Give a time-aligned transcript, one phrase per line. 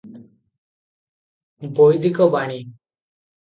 [1.81, 2.59] ବୈଦିକ ବାଣୀ